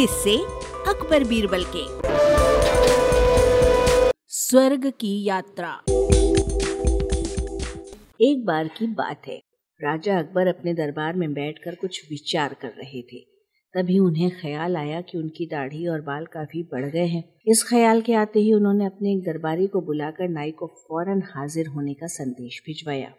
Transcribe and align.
किससे 0.00 0.38
अकबर 0.88 1.24
बीरबल 1.24 1.64
के। 1.76 1.84
स्वर्ग 4.28 4.90
की 4.90 5.24
यात्रा। 5.24 5.82
एक 8.20 8.44
बार 8.46 8.68
की 8.68 8.86
बात 8.86 9.22
है। 9.26 9.40
राजा 9.82 10.18
अकबर 10.18 10.46
अपने 10.46 10.74
दरबार 10.74 11.16
में 11.16 11.32
बैठकर 11.32 11.74
कुछ 11.74 12.10
विचार 12.10 12.54
कर 12.54 12.68
रहे 12.68 13.02
थे। 13.02 13.18
तभी 13.74 13.98
उन्हें 13.98 14.30
ख्याल 14.30 14.76
आया 14.76 15.00
कि 15.00 15.18
उनकी 15.18 15.46
दाढ़ी 15.46 15.86
और 15.86 16.00
बाल 16.00 16.26
काफ़ी 16.26 16.62
बढ़ 16.62 16.90
गए 16.90 17.06
हैं। 17.06 17.34
इस 17.46 17.66
ख्याल 17.68 18.00
के 18.00 18.14
आते 18.14 18.40
ही 18.40 18.52
उन्होंने 18.52 18.86
अपने 18.86 19.12
एक 19.12 19.20
दरबारी 19.20 19.66
को 19.66 19.80
बुलाकर 19.80 20.28
नाई 20.28 20.50
को 20.50 20.66
फ़ौरन 20.66 21.22
हाजिर 21.22 21.66
होने 21.66 21.94
का 21.94 22.06
संदेश 22.06 22.62
भिजवाया। 22.66 23.14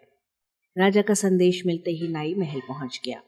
राजा 0.78 1.02
का 1.02 1.14
संदेश 1.14 1.62
मिलते 1.66 1.90
ही 1.90 2.08
नाई 2.08 2.34
महल 2.34 2.60
पहुँच 2.60 3.00
गया। 3.04 3.22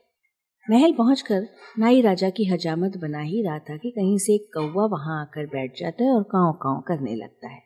महल 0.70 0.92
पहुंचकर 0.92 1.46
नाई 1.78 2.00
राजा 2.00 2.30
की 2.30 2.44
हजामत 2.44 2.96
बना 2.96 3.20
ही 3.20 3.42
रहा 3.42 3.58
था 3.58 3.76
कि 3.76 3.90
कहीं 3.90 4.18
से 4.18 4.34
एक 4.34 4.46
कौवा 4.54 4.86
वहाँ 4.86 5.20
आकर 5.20 5.46
बैठ 5.46 5.78
जाता 5.80 6.04
है 6.04 6.10
और 6.10 6.22
काव 6.22 6.52
काव 6.52 6.80
करने 6.80 7.14
लगता 7.16 7.48
है। 7.48 7.58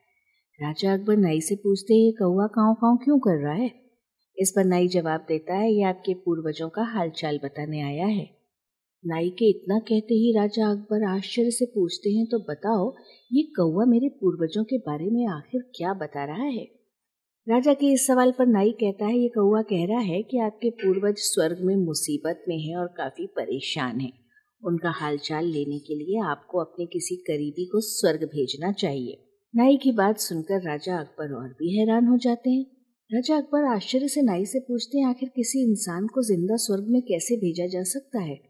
राजा 0.63 0.95
अकबर 0.95 1.17
नाई 1.17 1.41
से 1.41 1.55
पूछते 1.55 1.95
ये 1.95 2.13
कौवा 2.13 2.47
काव 2.47 2.75
काव 2.75 2.97
क्यों 2.97 3.19
कर 3.19 3.43
रहा 3.43 3.55
है? 3.55 3.71
इस 4.39 4.53
पर 4.57 4.65
नाई 4.65 4.89
जवाब 4.89 5.21
देता 5.29 5.55
है, 5.55 5.73
ये 5.73 5.83
आपके 5.83 6.15
पूर्वजों 6.15 6.69
का 6.69 6.83
हालचाल 6.83 7.41
बताने 7.45 7.81
आया 7.81 8.07
है। 8.07 8.31
नाई 9.07 9.31
के 9.31 9.51
इतना 9.51 9.79
कहते 9.79 10.15
ही 10.15 10.33
राजा 10.37 10.71
अकबर 10.71 11.05
आश्चर्य 11.05 11.51
से 11.51 11.65
पूछते 11.65 12.11
हैं 12.11 12.27
तो 12.27 12.39
बताओ, 12.39 12.95
ये 13.33 13.43
कौवा 13.43 13.85
मेरे 13.85 14.09
पूर्वजों 14.09 14.65
के 14.65 14.79
बारे 14.79 15.11
में 15.11 15.27
आखिर 15.27 15.61
क्या 15.77 15.95
बता 15.95 16.25
रहा 16.25 16.45
है? 16.45 16.67
राजा 17.49 17.75
के 17.75 17.93
इस 17.93 18.07
सवाल 18.07 18.33
पर 18.33 18.47
नाई 18.47 18.71
कहता 18.71 19.07
है, 19.07 19.19
ये 19.19 19.29
कौआ 19.29 19.63
कह 19.63 19.85
रहा 19.87 20.01
है 20.01 20.23
कि 20.23 20.39
आपके 20.39 20.71
पूर्वज 20.71 21.15
स्वर्ग 21.17 21.59
में 21.61 21.77
मुसीबत 21.77 22.45
में 22.49 22.59
हैं 22.59 22.77
और 22.77 22.87
काफ़ी 22.87 23.27
परेशान 23.27 24.01
हैं। 24.01 24.13
उनका 24.63 24.91
हालचाल 24.91 25.45
लेने 25.45 25.79
के 25.79 25.95
लिए 25.95 26.21
आपको 26.21 26.59
अपने 26.59 26.87
किसी 26.87 27.17
करीबी 27.17 27.65
को 27.65 27.81
स्वर्ग 27.81 28.25
भेजना 28.25 28.73
चाहिए। 28.73 29.29
नाई 29.57 29.77
की 29.77 29.93
बात 29.93 30.19
सुनकर 30.19 30.63
राजा 30.63 30.99
अकबर 30.99 31.35
और 31.35 31.49
भी 31.49 31.79
हैरान 31.79 32.07
हो 32.07 32.17
जाते 32.17 32.51
हैं। 32.51 32.67
राजा 33.13 33.37
अकबर 33.37 33.65
आश्चर्य 33.65 34.09
से 34.09 34.23
नाई 34.23 34.47
से 34.47 34.61
पूछते 34.61 34.99
हैं, 34.99 35.07
आखिर 35.07 35.29
किसी 35.29 35.63
इंसान 35.63 36.07
को 36.07 36.23
ज़िंदा 36.23 36.57
स्वर्ग 36.57 36.87
में 36.89 37.03
कैसे 37.03 37.37
भेजा 37.37 37.67
जा 37.67 37.83
सकता 37.83 38.21
है? 38.21 38.41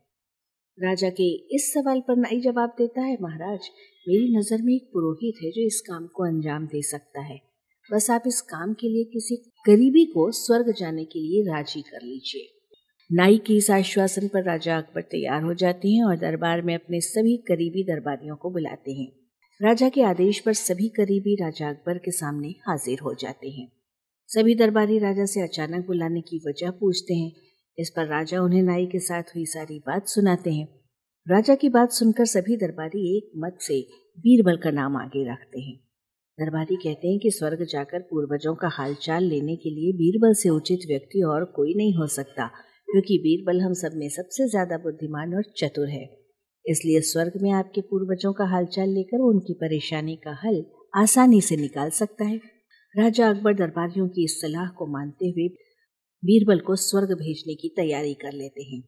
राजा 0.81 1.11
के 1.11 1.57
इस 1.57 1.73
सवाल 1.75 2.01
पर 2.01 2.17
नाई 2.17 2.41
जवाब 2.41 2.75
देता 2.79 3.01
है, 3.01 3.19
महाराज, 3.23 3.61
मेरी 4.09 4.39
नज़र 4.39 4.63
में 4.63 4.75
एक 4.75 4.91
पुरोहित 4.93 5.35
है 5.45 5.51
जो 5.51 5.67
इस 5.67 5.81
काम 5.81 6.07
को 6.07 6.25
अंजाम 6.25 6.67
दे 6.67 6.83
सकता 6.83 7.21
है। 7.21 7.56
बस 7.93 8.11
आप 8.11 8.23
इस 8.27 8.41
काम 8.41 8.75
के 8.75 8.89
लिए 8.89 9.05
किसी 9.05 9.37
करीबी 9.37 10.05
को 10.05 10.31
स्वर्ग 10.31 10.75
जाने 10.79 11.05
के 11.05 11.19
लिए 11.19 11.43
राज़ी 11.43 11.83
कर 11.83 11.99
लीजिए। 12.03 12.53
नाई 13.13 13.39
के 13.39 13.55
इस 13.55 13.71
आश्वासन 13.71 14.29
पर 14.29 14.45
राजा 14.45 14.79
अकबर 14.79 15.03
तैयार 15.03 15.43
हो 15.43 15.55
जाते 15.55 15.89
हैं 15.89 16.05
और 16.05 16.17
दरबार 16.17 16.63
में 16.63 16.75
अपने 16.75 17.01
सभी 17.01 17.37
करीबी 17.37 17.83
दरबारियों 17.83 18.37
को 18.37 18.51
बुलाते 18.51 18.93
हैं। 18.93 19.13
राजा 19.63 19.89
के 19.89 20.03
आदेश 20.03 20.41
पर 20.41 20.53
सभी 20.53 20.89
करीबी 20.89 21.35
राजा 21.35 21.69
अकबर 21.69 21.99
के 21.99 22.11
सामने 22.11 22.49
हाजिर 22.49 22.99
हो 22.99 23.15
जाते 23.15 23.51
हैं। 23.51 23.73
सभी 24.27 24.55
दरबारी 24.55 24.99
राजा 24.99 25.25
से 25.25 25.41
अचानक 25.41 25.87
बुलाने 25.87 26.21
की 26.21 26.43
वजह 26.49 26.71
पूछते 26.71 27.15
हैं। 27.15 27.33
इस 27.79 27.91
पर 27.91 28.07
राजा 28.07 28.43
उन्हें 28.43 28.63
नाई 28.63 28.87
के 28.87 28.99
साथ 28.99 29.23
हुई 29.23 29.47
सारी 29.47 29.79
बात 29.79 30.09
सुनाते 30.09 30.53
हैं। 30.53 30.69
राजा 31.29 31.55
की 31.55 31.69
बात 31.69 31.91
सुनकर 31.91 32.25
सभी 32.25 32.57
दरबारी 32.57 33.17
एक 33.17 33.31
मत 33.37 33.59
से 33.61 33.81
बीरबल 34.19 34.57
का 34.57 34.71
नाम 34.71 34.97
आगे 34.97 35.33
रखते 35.33 35.61
हैं। 35.61 35.86
दरबारी 36.39 36.77
कहते 36.77 37.09
हैं 37.09 37.19
कि 37.19 37.31
स्वर्ग 37.31 37.63
जाकर 37.65 38.01
पूर्वजों 38.01 38.55
का 38.55 38.69
हालचाल 38.73 39.25
लेने 39.25 39.55
के 39.57 39.71
लिए 39.71 39.93
बीरबल 39.93 40.35
से 40.35 40.49
उचित 40.49 40.81
व्यक्ति 40.89 41.23
और 41.25 41.45
कोई 41.57 41.75
नहीं 41.75 41.95
हो 41.95 42.07
सकता, 42.07 42.47
क्योंकि 42.89 43.19
बीरबल 43.19 43.61
हम 43.61 43.73
सब 43.75 43.93
में 43.95 44.09
सबसे 44.09 44.49
ज़्यादा 44.49 44.79
बुद्धिमान 44.79 45.35
और 45.35 45.45
चतुर 45.59 45.89
है। 45.89 46.05
इसलिए 46.65 47.01
स्वर्ग 47.03 47.41
में 47.43 47.51
आपके 47.53 47.81
पूर्वजों 47.83 48.33
का 48.33 48.45
हालचाल 48.45 48.91
लेकर 48.91 49.25
उनकी 49.25 49.55
परेशानी 49.55 50.17
का 50.17 50.39
हल 50.45 50.65
आसानी 50.95 51.41
से 51.41 51.57
निकाल 51.57 51.91
सकता 51.93 52.25
है। 52.25 52.37
राजा 52.95 53.31
अकबर 53.31 53.55
दरबारियों 53.55 54.09
की 54.09 54.25
इस 54.25 54.41
सलाह 54.43 54.69
को 54.69 54.93
मानते 54.93 55.29
हुए 55.29 55.49
बीरबल 56.23 56.61
को 56.61 56.77
स्वर्ग 56.83 57.19
भेजने 57.19 57.55
की 57.55 57.75
तैयारी 57.77 58.15
कर 58.21 58.33
लेते 58.35 58.63
हैं। 58.65 58.83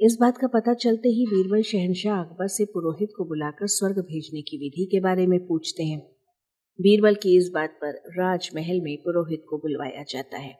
इस 0.00 0.16
बात 0.20 0.38
का 0.38 0.46
पता 0.48 0.74
चलते 0.76 1.08
ही 1.10 1.26
बीरबल 1.26 1.62
शहनशाह 1.68 2.20
अकबर 2.20 2.48
से 2.50 2.64
पुरोहित 2.64 3.08
को 3.16 3.24
बुलाकर 3.24 3.66
स्वर्ग 3.72 3.98
भेजने 4.04 4.42
की 4.42 4.58
विधि 4.58 4.88
के 4.92 5.00
बारे 5.02 5.26
में 5.26 5.38
पूछते 5.46 5.84
हैं। 5.84 6.06
बीरबल 6.80 7.14
की 7.14 7.36
इस 7.36 7.50
बात 7.54 7.70
पर 7.70 7.94
राजमहल 8.18 8.80
में 8.80 8.96
पुरोहित 8.96 9.44
को 9.48 9.58
बुलवाया 9.58 10.02
जाता 10.02 10.38
है। 10.38 10.52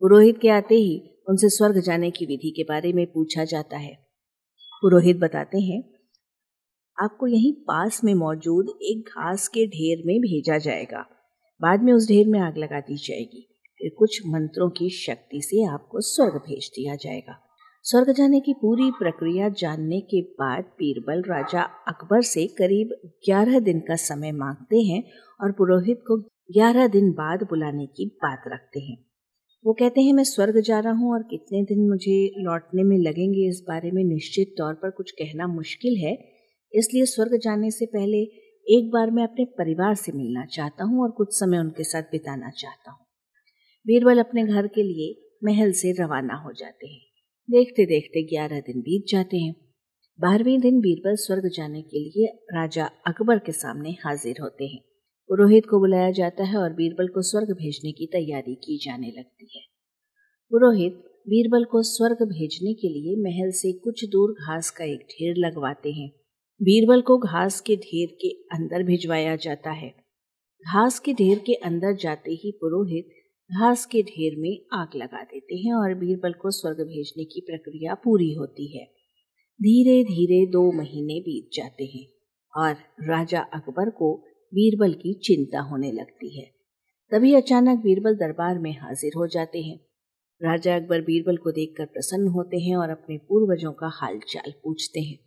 पुरोहित 0.00 0.38
के 0.38 0.48
आते 0.48 0.74
ही 0.74 1.24
उनसे 1.28 1.48
स्वर्ग 1.48 1.80
जाने 1.80 2.10
की 2.10 2.26
विधि 2.26 2.50
के 2.50 2.62
बारे 2.62 2.92
में 2.92 3.06
पूछा 3.06 3.44
जाता 3.44 3.76
है। 3.76 3.94
पुरोहित 4.82 5.16
बताते 5.16 5.58
हैं, 5.58 5.82
आपको 6.98 7.26
यहीं 7.26 7.52
पास 7.52 8.04
में 8.04 8.14
मौजूद 8.14 8.68
एक 8.68 9.08
घास 9.08 9.48
के 9.48 9.66
ढेर 9.66 10.02
में 10.06 10.20
भेजा 10.20 10.58
जाएगा। 10.58 11.06
बाद 11.60 11.82
में 11.82 11.92
उस 11.92 12.08
ढेर 12.08 12.28
में 12.28 12.40
आग 12.40 12.58
लगा 12.58 12.80
दी 12.80 12.96
जाएगी। 12.96 13.58
फिर 13.78 13.90
कुछ 13.98 14.20
मंत्रों 14.26 14.70
की 14.70 14.90
शक्ति 14.90 15.42
से 15.42 15.64
आपको 15.64 16.00
स्वर्ग 16.00 16.32
भेज 16.32 16.68
दिया 16.68 16.94
जाएगा। 16.94 17.45
स्वर्ग 17.86 18.10
जाने 18.12 18.40
की 18.40 18.52
पूरी 18.52 18.90
प्रक्रिया 18.90 19.48
जानने 19.48 20.00
के 20.00 20.20
बाद 20.20 20.64
बीरबल 20.64 21.22
राजा 21.22 21.62
अकबर 21.88 22.22
से 22.22 22.46
करीब 22.46 22.88
ग्यारह 23.26 23.60
दिन 23.60 23.80
का 23.80 23.96
समय 23.96 24.32
मांगते 24.32 24.80
हैं 24.82 25.02
और 25.40 25.52
पुरोहित 25.52 26.00
को 26.06 26.16
ग्यारह 26.52 26.88
दिन 26.88 27.12
बाद 27.12 27.42
बुलाने 27.42 27.86
की 27.86 28.06
बात 28.06 28.44
रखते 28.48 28.80
हैं। 28.80 28.96
वो 29.64 29.72
कहते 29.72 30.00
हैं, 30.00 30.12
मैं 30.12 30.24
स्वर्ग 30.24 30.60
जा 30.60 30.80
रहा 30.80 30.92
हूँ 30.92 31.12
और 31.12 31.22
कितने 31.22 31.62
दिन 31.62 31.88
मुझे 31.88 32.34
लौटने 32.38 32.82
में 32.82 32.98
लगेंगे 32.98 33.48
इस 33.48 33.64
बारे 33.68 33.90
में 33.90 34.04
निश्चित 34.04 34.54
तौर 34.58 34.74
पर 34.74 34.90
कुछ 34.90 35.10
कहना 35.10 35.46
मुश्किल 35.46 35.96
है। 35.96 36.18
इसलिए 36.74 37.06
स्वर्ग 37.06 37.38
जाने 37.42 37.70
से 37.70 37.86
पहले 37.86 38.22
एक 38.66 38.90
बार 38.92 39.10
मैं 39.10 39.24
अपने 39.24 39.44
परिवार 39.44 39.94
से 39.94 40.12
मिलना 40.12 40.44
चाहता 40.44 40.84
हूँ 40.84 41.02
और 41.02 41.10
कुछ 41.10 41.38
समय 41.38 41.58
उनके 41.58 41.84
साथ 41.84 42.02
बिताना 42.02 42.50
चाहता 42.50 42.90
हूँ। 42.90 43.06
बीरबल 43.86 44.18
अपने 44.18 44.44
घर 44.44 44.66
के 44.66 44.82
लिए 44.82 45.36
महल 45.44 45.72
से 45.72 45.92
रवाना 45.92 46.34
हो 46.34 46.52
जाते 46.52 46.86
हैं। 46.86 47.05
देखते 47.50 47.86
देखते 47.86 48.22
ग्यारह 48.22 48.60
दिन 48.60 48.80
बीत 48.80 49.04
जाते 49.08 49.36
हैं। 49.36 49.54
बारहवें 50.20 50.60
दिन 50.60 50.80
बीरबल 50.80 51.14
स्वर्ग 51.14 51.50
जाने 51.54 51.82
के 51.82 51.98
लिए 51.98 52.26
राजा 52.52 52.84
अकबर 53.06 53.38
के 53.38 53.52
सामने 53.52 53.90
हाजिर 53.90 54.36
होते 54.42 54.64
हैं। 54.64 54.80
पुरोहित 55.28 55.66
को 55.66 55.78
बुलाया 55.78 56.10
जाता 56.10 56.44
है 56.44 56.56
और 56.56 56.72
बीरबल 56.72 57.08
को 57.08 57.22
स्वर्ग 57.22 57.52
भेजने 57.52 57.92
की 57.92 58.06
तैयारी 58.06 58.54
की 58.54 58.78
जाने 58.78 59.12
लगती 59.18 59.50
है। 59.56 59.62
पुरोहित 60.50 60.92
बीरबल 61.28 61.64
को 61.64 61.82
स्वर्ग 61.82 62.16
भेजने 62.22 62.74
के 62.74 62.88
लिए 62.88 63.16
महल 63.16 63.50
से 63.50 63.72
कुछ 63.72 64.04
दूर 64.04 64.32
घास 64.32 64.70
का 64.70 64.84
एक 64.84 64.98
ढेर 64.98 65.34
लगवाते 65.36 65.92
हैं। 65.92 66.10
बीरबल 66.62 67.00
को 67.00 67.18
घास 67.18 67.60
के 67.60 67.76
ढेर 67.76 68.08
के 68.20 68.28
अंदर 68.28 68.82
भिजवाया 68.82 69.36
जाता 69.36 69.70
है। 69.70 69.90
घास 70.62 70.98
के 70.98 71.12
ढेर 71.12 71.38
के 71.38 71.54
अंदर 71.54 71.96
जाते 71.96 72.30
ही 72.30 72.52
पुरोहित 72.60 73.08
घास 73.52 73.86
के 73.86 74.02
ढेर 74.02 74.36
में 74.38 74.66
आग 74.72 74.88
लगा 74.96 75.22
देते 75.22 75.56
हैं 75.56 75.74
और 75.74 75.94
बीरबल 75.94 76.32
को 76.32 76.50
स्वर्ग 76.50 76.76
भेजने 76.76 77.24
की 77.24 77.40
प्रक्रिया 77.40 77.94
पूरी 77.94 78.32
होती 78.32 78.78
है। 78.78 78.84
धीरे 79.62 80.04
धीरे 80.04 80.46
दो 80.46 80.72
महीने 80.72 81.20
बीत 81.20 81.50
जाते 81.52 81.84
हैं 81.84 82.06
और 82.54 82.72
राजा 83.08 83.40
अकबर 83.40 83.90
को 83.90 84.14
बीरबल 84.54 84.92
की 84.92 85.14
चिंता 85.14 85.60
होने 85.60 85.92
लगती 85.92 86.40
है। 86.40 86.50
तभी 87.12 87.34
अचानक 87.34 87.78
बीरबल 87.78 88.14
दरबार 88.14 88.58
में 88.58 88.72
हाजिर 88.72 89.12
हो 89.16 89.26
जाते 89.26 89.62
हैं। 89.62 89.80
राजा 90.42 90.76
अकबर 90.76 91.00
बीरबल 91.00 91.36
को 91.36 91.52
देखकर 91.52 91.84
प्रसन्न 91.84 92.28
होते 92.28 92.58
हैं 92.58 92.76
और 92.76 92.90
अपने 92.90 93.16
पूर्वजों 93.18 93.72
का 93.72 93.90
हालचाल 93.94 94.52
पूछते 94.64 95.00
हैं। 95.00 95.18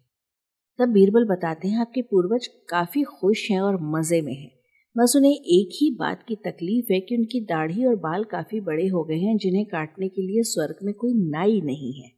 तब 0.79 0.89
बीरबल 0.89 1.25
बताते 1.25 1.67
हैं, 1.67 1.81
आपके 1.81 2.01
पूर्वज 2.01 2.47
काफ़ी 2.47 3.03
खुश 3.03 3.51
हैं 3.51 3.61
और 3.61 3.77
मज़े 3.81 4.21
में 4.21 4.35
हैं। 4.35 4.58
बस 4.97 5.13
उन्हें 5.15 5.31
एक 5.31 5.69
ही 5.81 5.95
बात 5.99 6.25
की 6.27 6.35
तकलीफ़ 6.35 6.93
है 6.93 6.99
कि 6.99 7.17
उनकी 7.17 7.41
दाढ़ी 7.41 7.85
और 7.85 7.95
बाल 7.95 8.23
काफ़ी 8.23 8.59
बड़े 8.59 8.87
हो 8.87 9.03
गए 9.03 9.17
हैं, 9.17 9.37
जिन्हें 9.37 9.65
काटने 9.65 10.09
के 10.09 10.21
लिए 10.21 10.43
स्वर्ग 10.43 10.75
में 10.83 10.93
कोई 10.93 11.13
नाई 11.13 11.61
नहीं 11.61 11.93
है। 11.93 12.11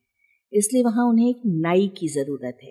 इसलिए 0.54 0.84
वहाँ 0.84 1.10
उन्हें 1.10 1.30
एक 1.30 1.42
नाई 1.46 1.88
की 1.88 2.08
ज़रूरत 2.08 2.58
है। 2.64 2.70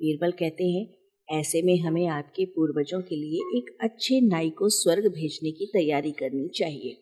बीरबल 0.00 0.30
कहते 0.30 0.64
हैं, 0.64 0.94
ऐसे 1.40 1.62
में 1.62 1.78
हमें 1.78 2.06
आपके 2.06 2.44
पूर्वजों 2.44 3.02
के 3.02 3.16
लिए 3.16 3.58
एक 3.58 3.76
अच्छे 3.80 4.20
नाई 4.20 4.50
को 4.50 4.68
स्वर्ग 4.68 5.06
भेजने 5.06 5.50
की 5.50 5.66
तैयारी 5.66 6.12
करनी 6.12 6.48
चाहिए। 6.48 6.92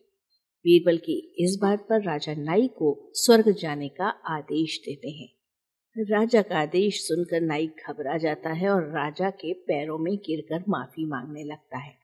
बीरबल 0.64 0.96
की 0.96 1.34
इस 1.38 1.58
बात 1.62 1.86
पर 1.88 2.02
राजा 2.02 2.34
नाई 2.34 2.68
को 2.68 3.10
स्वर्ग 3.14 3.54
जाने 3.60 3.88
का 3.88 4.08
आदेश 4.08 4.80
देते 4.84 5.08
हैं। 5.08 5.28
राजा 5.96 6.42
का 6.42 6.58
आदेश 6.58 7.00
सुनकर 7.00 7.40
नाई 7.40 7.66
घबरा 7.66 8.18
जाता 8.18 8.52
है 8.52 8.68
और 8.68 8.82
राजा 8.82 9.30
के 9.30 9.52
पैरों 9.52 9.98
में 9.98 10.16
गिरकर 10.16 10.64
माफ़ी 10.68 11.04
मांगने 11.04 11.44
लगता 11.44 11.78
है। 11.78 11.99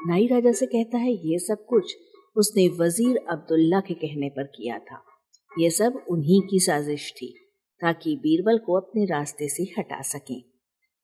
नाई 0.00 0.26
राजा 0.26 0.52
से 0.52 0.66
कहता 0.66 0.98
है, 0.98 1.12
ये 1.12 1.38
सब 1.38 1.64
कुछ 1.64 1.96
उसने 2.36 2.68
वज़ीर 2.68 3.16
अब्दुल्ला 3.30 3.80
के 3.80 3.94
कहने 3.94 4.28
पर 4.28 4.44
किया 4.46 4.78
था। 4.78 5.02
ये 5.52 5.70
सब 5.70 6.04
उन्हीं 6.10 6.40
की 6.42 6.60
साजिश 6.60 7.10
थी, 7.12 7.28
ताकि 7.80 8.14
बीरबल 8.16 8.58
को 8.58 8.76
अपने 8.80 9.04
रास्ते 9.04 9.48
से 9.48 9.62
हटा 9.78 10.00
सकें। 10.02 10.40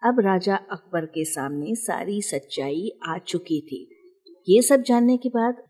अब 0.02 0.20
राजा 0.20 0.56
अकबर 0.72 1.06
के 1.06 1.25
सामने 1.25 1.75
सारी 1.75 2.20
सच्चाई 2.22 2.90
आ 3.06 3.19
चुकी 3.19 3.60
थी। 3.60 3.87
ये 4.48 4.62
सब 4.62 4.82
जानने 4.82 5.16
के 5.16 5.28
बाद 5.28 5.62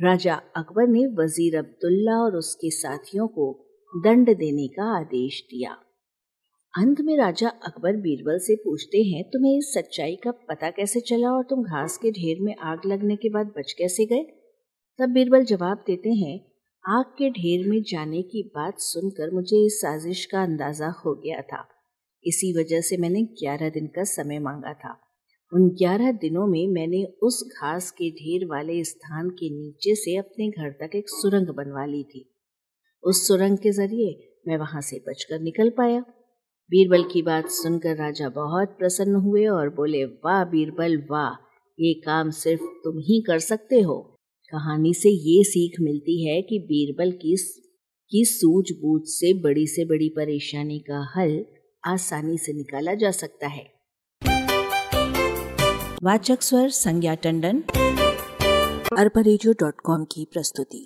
राजा 0.00 0.34
अकबर 0.56 0.86
ने 0.86 1.06
वज़ीर 1.14 1.56
अब्दुल्ला 1.58 2.16
और 2.16 2.36
उसके 2.36 2.70
साथियों 2.70 3.26
को 3.28 3.52
दंड 3.92 4.34
देने 4.36 4.66
का 4.68 4.84
आदेश 4.98 5.42
दिया। 5.50 5.76
अंत 6.78 7.00
में 7.00 7.16
राजा 7.16 7.48
अकबर 7.48 7.96
बीरबल 7.96 8.38
से 8.38 8.54
पूछते 8.56 8.98
हैं, 8.98 9.24
तुम्हें 9.24 9.58
इस 9.58 9.72
सच्चाई 9.74 10.16
का 10.16 10.30
पता 10.30 10.70
कैसे 10.70 11.00
चला 11.00 11.30
और 11.30 11.44
तुम 11.44 11.62
घास 11.62 11.96
के 11.96 12.10
ढेर 12.10 12.36
में 12.40 12.56
आग 12.56 12.80
लगने 12.86 13.16
के 13.16 13.28
बाद 13.28 13.46
बच 13.46 13.72
कैसे 13.72 14.06
गए? 14.06 14.22
तब 14.98 15.08
बीरबल 15.08 15.44
जवाब 15.44 15.84
देते 15.86 16.10
हैं, 16.10 16.52
आग 16.88 17.04
के 17.04 17.30
ढेर 17.30 17.68
में 17.68 17.82
जाने 17.82 18.22
की 18.22 18.42
बात 18.42 18.74
सुनकर 18.78 19.30
मुझे 19.30 19.66
इस 19.66 19.80
साजिश 19.80 20.24
का 20.24 20.42
अंदाज़ा 20.42 20.88
हो 20.88 21.14
गया 21.14 21.40
था। 21.40 21.68
इसी 22.24 22.58
वजह 22.58 22.80
से 22.80 22.96
मैंने 22.96 23.22
ग्यारह 23.22 23.70
दिन 23.70 23.86
का 23.86 24.04
समय 24.04 24.38
मांगा 24.38 24.72
था। 24.72 25.00
उन 25.52 25.68
ग्यारह 25.68 26.12
दिनों 26.12 26.46
में 26.46 26.68
मैंने 26.68 27.04
उस 27.22 27.52
घास 27.60 27.90
के 27.90 28.10
ढेर 28.10 28.46
वाले 28.46 28.84
स्थान 28.84 29.30
के 29.30 29.50
नीचे 29.50 29.94
से 29.94 30.16
अपने 30.16 30.48
घर 30.48 30.70
तक 30.70 30.96
एक 30.96 31.08
सुरंग 31.08 31.46
बनवा 31.46 31.84
ली 31.84 32.04
थी। 32.04 32.34
उस 33.04 33.28
सुरंग 33.28 33.58
के 33.58 33.70
ज़रिए 33.70 34.38
मैं 34.48 34.56
वहाँ 34.56 34.80
से 34.80 34.98
बचकर 35.08 35.40
निकल 35.40 35.70
पाया। 35.70 36.04
बीरबल 36.70 37.02
की 37.02 37.22
बात 37.22 37.48
सुनकर 37.48 37.96
राजा 37.96 38.28
बहुत 38.28 38.68
प्रसन्न 38.68 39.14
हुए 39.14 39.46
और 39.46 39.68
बोले, 39.68 40.04
वाह 40.04 40.44
बीरबल, 40.44 41.06
वाह, 41.10 41.44
ये 41.80 41.94
काम 41.94 42.30
सिर्फ़ 42.30 42.62
तुम 42.62 42.98
ही 42.98 43.20
कर 43.20 43.38
सकते 43.38 43.80
हो। 43.80 43.98
कहानी 44.52 44.94
से 44.94 45.08
ये 45.08 45.44
सीख 45.44 45.80
मिलती 45.80 46.28
है 46.28 46.42
कि 46.42 46.58
बीरबल 46.58 47.12
की 47.12 47.36
की 48.10 48.24
सूझबूझ 48.24 49.02
से 49.04 49.34
बड़ी 49.34 49.66
से 49.66 49.84
बड़ी 49.84 50.08
परेशानी 50.08 50.78
का 50.78 51.12
हल 51.16 51.44
आसानी 51.86 52.38
से 52.38 52.52
निकाला 52.52 52.94
जा 52.94 53.10
सकता 53.10 53.46
है। 53.46 53.72
वाचक 56.02 56.42
स्वर 56.42 56.68
संज्ञा 56.68 57.14
टंडन। 57.14 57.62
अरबा 58.98 59.22
की 60.04 60.24
प्रस्तुति। 60.32 60.84